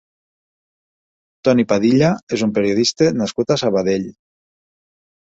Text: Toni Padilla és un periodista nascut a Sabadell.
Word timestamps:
Toni 1.49 1.67
Padilla 1.75 2.11
és 2.39 2.47
un 2.49 2.57
periodista 2.59 3.13
nascut 3.23 3.57
a 3.59 3.63
Sabadell. 3.67 4.13